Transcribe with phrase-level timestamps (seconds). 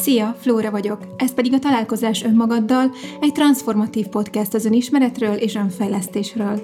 [0.00, 2.90] Szia, Flóra vagyok, ez pedig a Találkozás önmagaddal,
[3.20, 6.62] egy transformatív podcast az önismeretről és önfejlesztésről.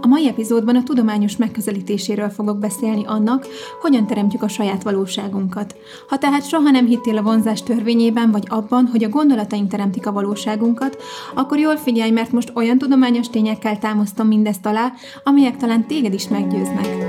[0.00, 3.46] A mai epizódban a tudományos megközelítéséről fogok beszélni annak,
[3.80, 5.76] hogyan teremtjük a saját valóságunkat.
[6.08, 10.12] Ha tehát soha nem hittél a vonzás törvényében, vagy abban, hogy a gondolataink teremtik a
[10.12, 11.02] valóságunkat,
[11.34, 14.92] akkor jól figyelj, mert most olyan tudományos tényekkel támasztom mindezt alá,
[15.24, 16.99] amelyek talán téged is meggyőznek.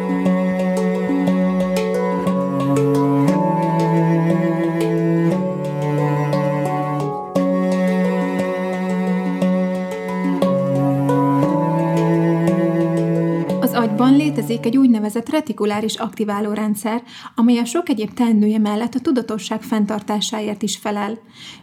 [13.82, 17.04] Agyban létezik egy úgynevezett retikuláris aktiváló rendszer,
[17.36, 21.20] amely a sok egyéb teendője mellett a tudatosság fenntartásáért is felel.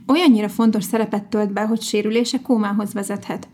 [0.07, 3.49] Olyannyira fontos szerepet tölt be, hogy sérülése kómához vezethet.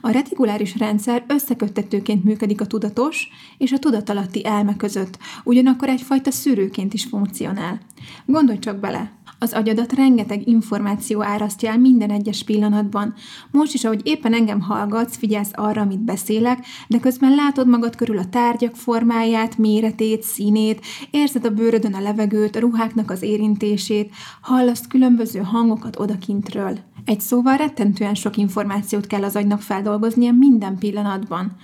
[0.00, 3.28] A retikuláris rendszer összeköttetőként működik a tudatos
[3.58, 7.80] és a tudatalatti elme között, ugyanakkor egyfajta szűrőként is funkcionál.
[8.26, 13.14] Gondolj csak bele, az agyadat rengeteg információ árasztja el minden egyes pillanatban.
[13.50, 18.18] Most is, ahogy éppen engem hallgatsz, figyelsz arra, amit beszélek, de közben látod magad körül
[18.18, 24.86] a tárgyak formáját, méretét, színét, érzed a bőrödön a levegőt, a ruháknak az érintését, hallasz
[24.86, 26.78] különböző hangokat odakintről.
[27.04, 31.56] Egy szóval rettentően sok információt kell az agynak feldolgoznia minden pillanatban.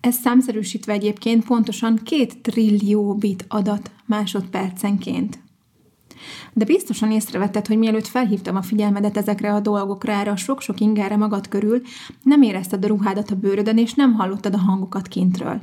[0.00, 5.38] Ez számszerűsítve egyébként pontosan két trillió bit adat másodpercenként.
[6.52, 11.16] De biztosan észrevetted, hogy mielőtt felhívtam a figyelmedet ezekre a dolgokra, erre a sok-sok ingára
[11.16, 11.80] magad körül,
[12.22, 15.62] nem érezted a ruhádat a bőrödön, és nem hallottad a hangokat kintről.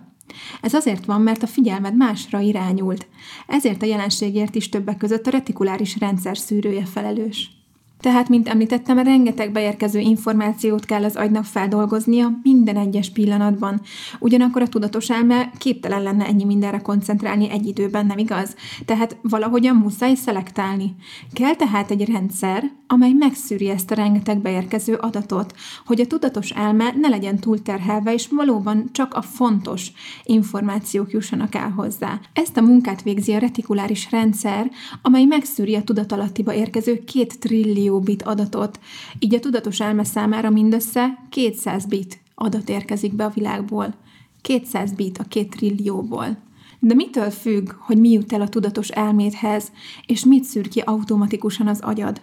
[0.62, 3.08] Ez azért van, mert a figyelmed másra irányult.
[3.48, 7.59] Ezért a jelenségért is többek között a retikuláris rendszer szűrője felelős.
[8.02, 13.82] Tehát, mint említettem, rengeteg beérkező információt kell az agynak feldolgoznia minden egyes pillanatban.
[14.20, 18.56] Ugyanakkor a tudatos elme képtelen lenne ennyi mindenre koncentrálni egy időben, nem igaz?
[18.86, 20.96] Tehát valahogyan muszáj szelektálni.
[21.34, 26.94] Kell tehát egy rendszer, amely megszűri ezt a rengeteg beérkező adatot, hogy a tudatos elme
[27.02, 29.92] ne legyen túlterhelve, és valóban csak a fontos
[30.24, 32.20] információk jussanak el hozzá.
[32.34, 34.72] Ezt a munkát végzi a retikuláris rendszer,
[35.02, 38.80] amely megszűri a tudatalattiba érkező két trillió millió bit adatot,
[39.20, 43.94] így a tudatos elme számára mindössze 200 bit adat érkezik be a világból.
[44.42, 46.38] 200 bit a két trillióból.
[46.80, 49.72] De mitől függ, hogy mi jut el a tudatos elmédhez,
[50.06, 52.22] és mit szűr ki automatikusan az agyad?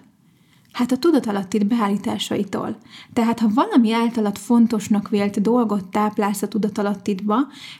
[0.76, 2.76] Hát a tudatalattid beállításaitól.
[3.12, 7.36] Tehát, ha valami általad fontosnak vélt dolgot táplálsz a tudatalattidba,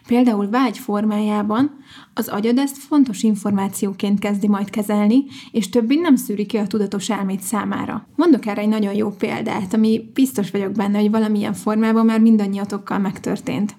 [0.06, 1.70] például vágy formájában,
[2.14, 7.10] az agyad ezt fontos információként kezdi majd kezelni, és többi nem szűri ki a tudatos
[7.10, 8.06] elmét számára.
[8.14, 12.98] Mondok erre egy nagyon jó példát, ami biztos vagyok benne, hogy valamilyen formában már mindannyiatokkal
[12.98, 13.76] megtörtént.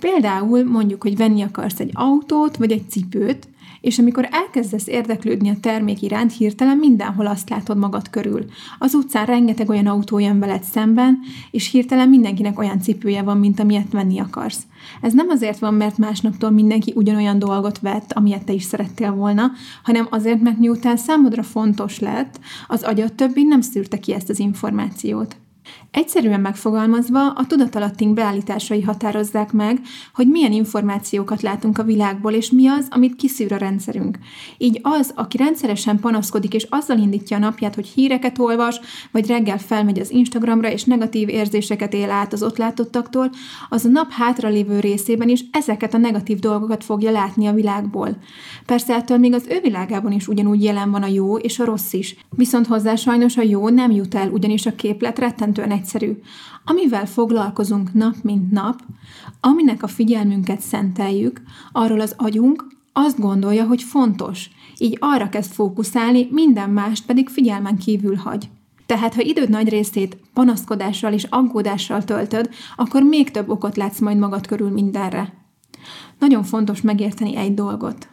[0.00, 3.48] Például mondjuk, hogy venni akarsz egy autót vagy egy cipőt,
[3.82, 8.44] és amikor elkezdesz érdeklődni a termék iránt, hirtelen mindenhol azt látod magad körül.
[8.78, 11.18] Az utcán rengeteg olyan autó jön veled szemben,
[11.50, 14.62] és hirtelen mindenkinek olyan cipője van, mint amilyet venni akarsz.
[15.00, 19.50] Ez nem azért van, mert másnaptól mindenki ugyanolyan dolgot vett, amilyet te is szerettél volna,
[19.82, 24.38] hanem azért, mert miután számodra fontos lett, az agyad többé nem szűrte ki ezt az
[24.38, 25.36] információt.
[25.90, 29.80] Egyszerűen megfogalmazva, a tudatalattink beállításai határozzák meg,
[30.14, 34.18] hogy milyen információkat látunk a világból, és mi az, amit kiszűr a rendszerünk.
[34.58, 38.80] Így az, aki rendszeresen panaszkodik, és azzal indítja a napját, hogy híreket olvas,
[39.10, 43.30] vagy reggel felmegy az Instagramra, és negatív érzéseket él át az ott látottaktól,
[43.68, 48.16] az a nap hátralévő részében is ezeket a negatív dolgokat fogja látni a világból.
[48.66, 51.92] Persze ettől még az ő világában is ugyanúgy jelen van a jó és a rossz
[51.92, 55.18] is, viszont hozzá sajnos a jó nem jut el, ugyanis a képlet
[55.54, 56.20] rettentően egyszerű.
[56.64, 58.80] Amivel foglalkozunk nap mint nap,
[59.40, 61.42] aminek a figyelmünket szenteljük,
[61.72, 67.76] arról az agyunk azt gondolja, hogy fontos, így arra kezd fókuszálni, minden mást pedig figyelmen
[67.76, 68.48] kívül hagy.
[68.86, 74.18] Tehát, ha időd nagy részét panaszkodással és aggódással töltöd, akkor még több okot látsz majd
[74.18, 75.32] magad körül mindenre.
[76.18, 78.08] Nagyon fontos megérteni egy dolgot.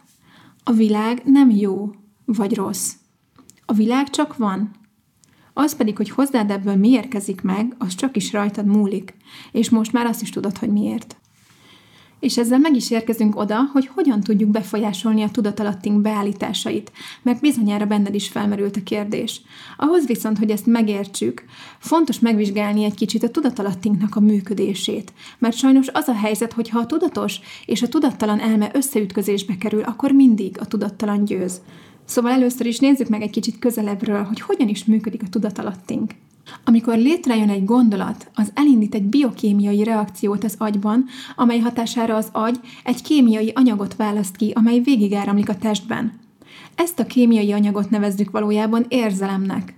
[0.64, 1.90] A világ nem jó
[2.24, 2.92] vagy rossz.
[3.66, 4.79] A világ csak van.
[5.62, 9.14] Az pedig, hogy hozzád ebből mi érkezik meg, az csak is rajtad múlik,
[9.52, 11.16] és most már azt is tudod, hogy miért.
[12.20, 16.92] És ezzel meg is érkezünk oda, hogy hogyan tudjuk befolyásolni a tudatalattink beállításait,
[17.22, 19.40] mert bizonyára benned is felmerült a kérdés.
[19.76, 21.44] Ahhoz viszont, hogy ezt megértsük,
[21.78, 26.78] fontos megvizsgálni egy kicsit a tudatalattinknak a működését, mert sajnos az a helyzet, hogy ha
[26.78, 31.60] a tudatos és a tudattalan elme összeütközésbe kerül, akkor mindig a tudattalan győz.
[32.10, 36.10] Szóval először is nézzük meg egy kicsit közelebbről, hogy hogyan is működik a tudatalattunk.
[36.64, 41.04] Amikor létrejön egy gondolat, az elindít egy biokémiai reakciót az agyban,
[41.36, 46.20] amely hatására az agy egy kémiai anyagot választ ki, amely végigáramlik a testben.
[46.74, 49.74] Ezt a kémiai anyagot nevezzük valójában érzelemnek.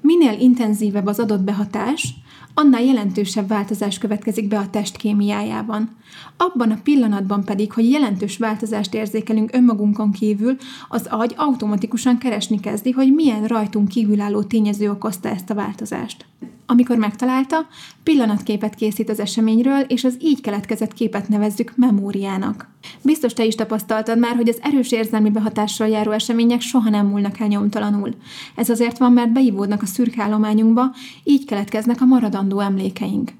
[0.00, 2.14] Minél intenzívebb az adott behatás,
[2.54, 5.96] annál jelentősebb változás következik be a test kémiájában.
[6.36, 10.56] Abban a pillanatban pedig, hogy jelentős változást érzékelünk önmagunkon kívül,
[10.88, 16.24] az agy automatikusan keresni kezdi, hogy milyen rajtunk kívülálló tényező okozta ezt a változást.
[16.66, 17.66] Amikor megtalálta,
[18.02, 22.68] pillanatképet készít az eseményről, és az így keletkezett képet nevezzük memóriának.
[23.02, 27.38] Biztos te is tapasztaltad már, hogy az erős érzelmi behatással járó események soha nem múlnak
[27.38, 28.14] el nyomtalanul.
[28.54, 30.94] Ez azért van, mert beivódnak a szürkállományunkba,
[31.24, 33.30] így keletkeznek a maradandó emlékeink.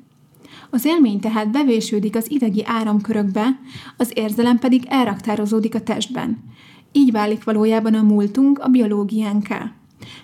[0.70, 3.58] Az élmény tehát bevésődik az idegi áramkörökbe,
[3.96, 6.38] az érzelem pedig elraktározódik a testben.
[6.92, 9.72] Így válik valójában a múltunk a biológiánká.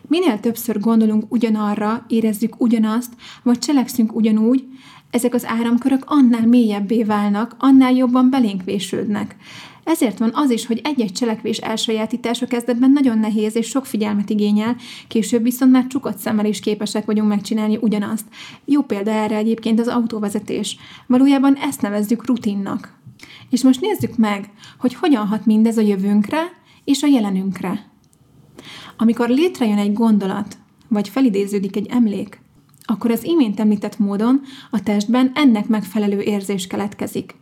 [0.08, 3.12] Minél többször gondolunk ugyanarra, érezzük ugyanazt,
[3.43, 4.64] vagy cselekszünk ugyanúgy,
[5.11, 9.37] ezek az áramkörök annál mélyebbé válnak, annál jobban belénk vésődnek.
[9.85, 14.76] Ezért van az is, hogy egy-egy cselekvés elsajátítása kezdetben nagyon nehéz és sok figyelmet igényel,
[15.08, 18.25] később viszont már csukott szemmel is képesek vagyunk megcsinálni ugyanazt.
[18.64, 20.76] Jó példa erre egyébként az autóvezetés.
[21.06, 22.99] Valójában ezt nevezzük rutinnak.
[23.50, 26.43] És most nézzük meg, hogy hogyan hat mindez a jövőnkre
[26.84, 27.88] és a jelenünkre.
[28.96, 30.56] Amikor létrejön egy gondolat,
[30.88, 32.40] vagy felidéződik egy emlék,
[32.82, 34.40] akkor az imént említett módon
[34.70, 37.34] a testben ennek megfelelő érzés keletkezik.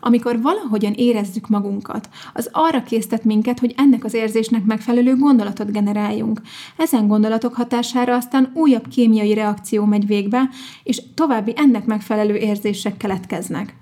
[0.00, 6.40] Amikor valahogyan érezzük magunkat, az arra késztet minket, hogy ennek az érzésnek megfelelő gondolatot generáljunk.
[6.76, 10.48] Ezen gondolatok hatására aztán újabb kémiai reakció megy végbe,
[10.82, 13.74] és további ennek megfelelő érzések keletkeznek.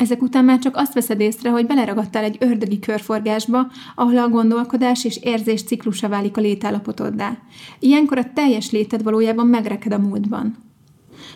[0.00, 5.04] Ezek után már csak azt veszed észre, hogy beleragadtál egy ördögi körforgásba, ahol a gondolkodás
[5.04, 7.36] és érzés ciklusa válik a létállapotoddá.
[7.78, 10.56] Ilyenkor a teljes léted valójában megreked a múltban.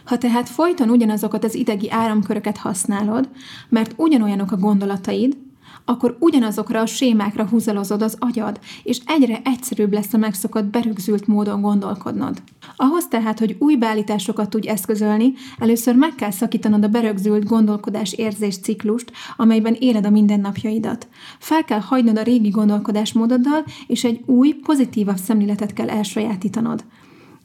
[0.05, 3.29] Ha tehát folyton ugyanazokat az idegi áramköröket használod,
[3.69, 5.37] mert ugyanolyanok a gondolataid,
[5.85, 11.61] akkor ugyanazokra a sémákra húzalozod az agyad, és egyre egyszerűbb lesz a megszokott berögzült módon
[11.61, 12.43] gondolkodnod.
[12.77, 18.59] Ahhoz tehát, hogy új beállításokat tudj eszközölni, először meg kell szakítanod a berögzült gondolkodás érzés
[18.59, 21.09] ciklust, amelyben éled a mindennapjaidat.
[21.39, 26.85] Fel kell hagynod a régi gondolkodásmódoddal, és egy új, pozitívabb szemléletet kell elsajátítanod.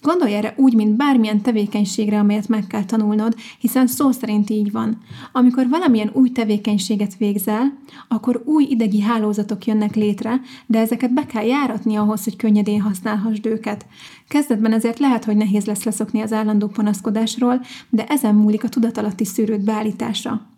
[0.01, 4.97] Gondolj erre úgy, mint bármilyen tevékenységre, amelyet meg kell tanulnod, hiszen szó szerint így van.
[5.31, 11.45] Amikor valamilyen új tevékenységet végzel, akkor új idegi hálózatok jönnek létre, de ezeket be kell
[11.45, 13.85] járatni ahhoz, hogy könnyedén használhassd őket.
[14.27, 19.25] Kezdetben ezért lehet, hogy nehéz lesz leszokni az állandó panaszkodásról, de ezen múlik a tudatalatti
[19.25, 20.48] szűrőt beállítása.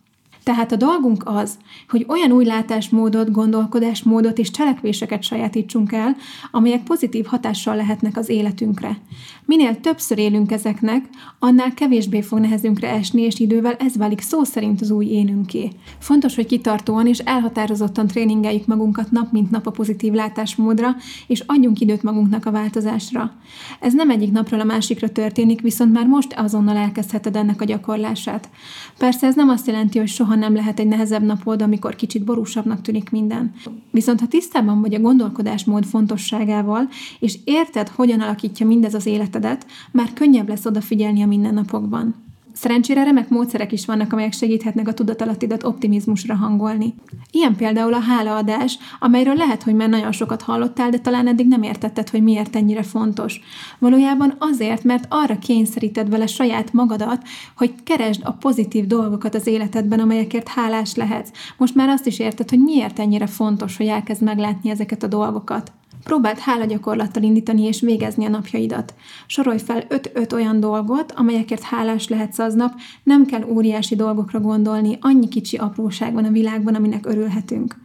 [0.44, 1.58] Tehát a dolgunk az,
[1.90, 6.16] hogy olyan új látásmódot, gondolkodásmódot és cselekvéseket sajátítsunk el,
[6.52, 8.98] amelyek pozitív hatással lehetnek az életünkre.
[9.46, 11.10] Minél többször élünk ezeknek,
[11.40, 15.72] annál kevésbé fog nehezünkre esni, és idővel ez válik szó szerint az új énünké.
[15.98, 20.96] Fontos, hogy kitartóan és elhatározottan tréningeljük magunkat nap mint nap a pozitív látásmódra,
[21.28, 23.34] és adjunk időt magunknak a változásra.
[23.80, 28.50] Ez nem egyik napról a másikra történik, viszont már most azonnal elkezdheted ennek a gyakorlását.
[28.98, 32.24] Persze ez nem azt jelenti, hogy soha soha nem lehet egy nehezebb napod, amikor kicsit
[32.24, 33.54] borúsabbnak tűnik minden.
[33.92, 36.88] Viszont ha tisztában vagy a gondolkodásmód fontosságával,
[37.20, 42.31] és érted, hogyan alakítja mindez az életedet, már könnyebb lesz odafigyelni a mindennapokban.
[42.62, 46.94] Szerencsére remek módszerek is vannak, amelyek segíthetnek a tudatalattidat optimizmusra hangolni.
[47.32, 51.64] Ilyen például a hálaadás, amelyről lehet, hogy már nagyon sokat hallottál, de talán eddig nem
[51.64, 53.42] értetted, hogy miért ennyire fontos.
[53.80, 57.24] Valójában azért, mert arra kényszeríted vele saját magadat,
[57.56, 61.32] hogy keresd a pozitív dolgokat az életedben, amelyekért hálás lehetsz.
[61.58, 65.72] Most már azt is érted, hogy miért ennyire fontos, hogy elkezd meglátni ezeket a dolgokat.
[66.04, 68.94] Próbáld hálagyakorlattal indítani és végezni a napjaidat.
[69.26, 75.28] Sorolj fel 5-5 olyan dolgot, amelyekért hálás lehetsz aznap, nem kell óriási dolgokra gondolni, annyi
[75.28, 77.76] kicsi apróság van a világban, aminek örülhetünk.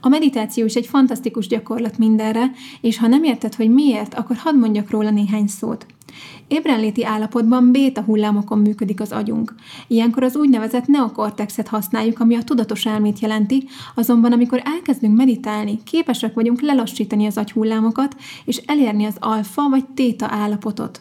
[0.00, 4.54] A meditáció is egy fantasztikus gyakorlat mindenre, és ha nem érted, hogy miért, akkor hadd
[4.56, 5.86] mondjak róla néhány szót.
[6.48, 9.54] Ébrenléti állapotban béta hullámokon működik az agyunk.
[9.86, 16.34] Ilyenkor az úgynevezett neokortexet használjuk, ami a tudatos elmét jelenti, azonban amikor elkezdünk meditálni, képesek
[16.34, 21.00] vagyunk lelassítani az agyhullámokat, és elérni az alfa vagy téta állapotot.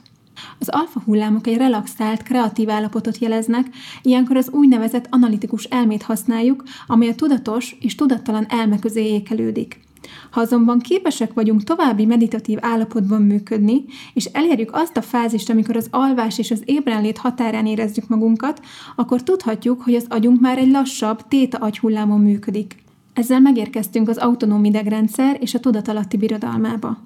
[0.59, 3.67] Az alfa hullámok egy relaxált, kreatív állapotot jeleznek,
[4.01, 9.84] ilyenkor az úgynevezett analitikus elmét használjuk, amely a tudatos és tudattalan elme közé ékelődik.
[10.29, 15.87] Ha azonban képesek vagyunk további meditatív állapotban működni, és elérjük azt a fázist, amikor az
[15.91, 18.61] alvás és az ébrenlét határán érezzük magunkat,
[18.95, 22.75] akkor tudhatjuk, hogy az agyunk már egy lassabb, téta agyhullámon működik.
[23.13, 26.97] Ezzel megérkeztünk az autonóm idegrendszer és a tudatalatti birodalmába.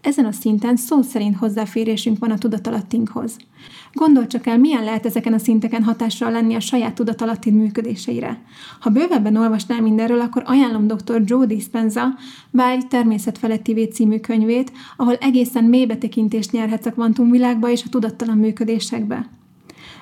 [0.00, 3.36] Ezen a szinten szó szerint hozzáférésünk van a tudatalattinkhoz.
[3.92, 8.42] Gondol csak el, milyen lehet ezeken a szinteken hatással lenni a saját tudatalattin működéseire.
[8.80, 11.22] Ha bővebben olvasnál mindenről, akkor ajánlom dr.
[11.24, 12.06] Joe Dispenza
[12.50, 19.37] Vágy természetfelettivé című könyvét, ahol egészen mélybetekintést nyerhetsz a kvantumvilágba és a tudattalan működésekbe.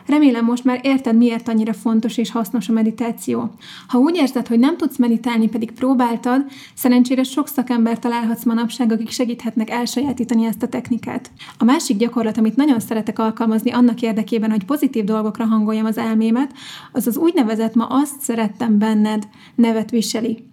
[0.07, 3.51] Remélem most már érted, miért annyira fontos és hasznos a meditáció.
[3.89, 6.45] Ha úgy érzed, hogy nem tudsz meditálni, pedig próbáltad,
[6.75, 11.31] szerencsére sok szakember találhatsz manapság, akik segíthetnek elsajátítani ezt a technikát.
[11.59, 16.53] A másik gyakorlat, amit nagyon szeretek alkalmazni annak érdekében, hogy pozitív dolgokra hangoljam az elmémet,
[16.93, 20.45] az az úgynevezett ma azt szerettem benned nevet viseli.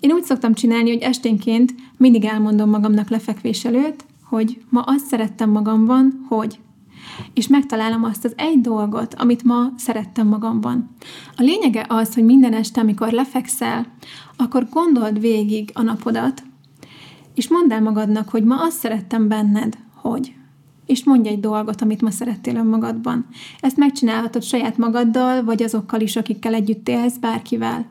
[0.00, 5.50] Én úgy szoktam csinálni, hogy esténként mindig elmondom magamnak lefekvés előtt, hogy ma azt szerettem
[5.50, 6.58] magamban, hogy
[7.34, 10.90] és megtalálom azt az egy dolgot, amit ma szerettem magamban.
[11.36, 13.86] A lényege az, hogy minden este, amikor lefekszel,
[14.36, 16.42] akkor gondold végig a napodat,
[17.34, 20.34] és mondd el magadnak, hogy ma azt szerettem benned, hogy
[20.86, 23.26] és mondj egy dolgot, amit ma szerettél önmagadban.
[23.60, 27.86] Ezt megcsinálhatod saját magaddal, vagy azokkal is, akikkel együtt élsz, bárkivel.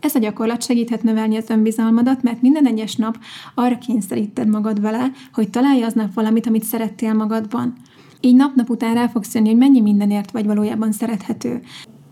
[0.00, 3.18] Ez a gyakorlat segíthet növelni az önbizalmadat, mert minden egyes nap
[3.54, 7.74] arra kényszeríted magad vele, hogy találj aznap valamit, amit szerettél magadban.
[8.20, 11.62] Így nap-nap után rá fogsz jönni, hogy mennyi mindenért vagy valójában szerethető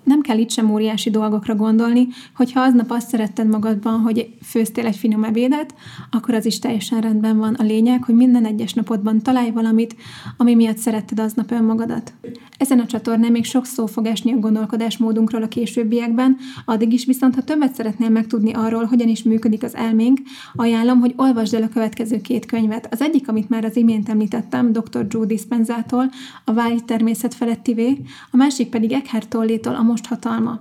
[0.06, 4.96] nem kell itt sem óriási dolgokra gondolni, hogyha aznap azt szeretted magadban, hogy főztél egy
[4.96, 5.74] finom ebédet,
[6.10, 7.54] akkor az is teljesen rendben van.
[7.54, 9.96] A lényeg, hogy minden egyes napodban találj valamit,
[10.36, 12.12] ami miatt szeretted aznap önmagadat.
[12.58, 17.34] Ezen a csatornán még sok szó fog esni a gondolkodásmódunkról a későbbiekben, addig is viszont,
[17.34, 20.20] ha többet szeretnél megtudni arról, hogyan is működik az elménk,
[20.54, 22.88] ajánlom, hogy olvasd el a következő két könyvet.
[22.90, 25.06] Az egyik, amit már az imént említettem, dr.
[25.08, 26.10] Joe Dispenzától,
[26.44, 30.60] a Vágy természet felettivé, a másik pedig Eckhart Tollétól, a most hatalma.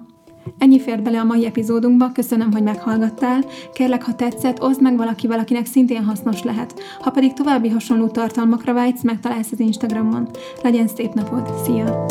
[0.57, 3.45] Ennyi fér bele a mai epizódunkba, köszönöm, hogy meghallgattál.
[3.73, 6.79] Kérlek, ha tetszett, oszd meg valakivel, akinek szintén hasznos lehet.
[6.99, 10.29] Ha pedig további hasonló tartalmakra vágysz, megtalálsz az Instagramon.
[10.63, 12.05] Legyen szép napod, szia!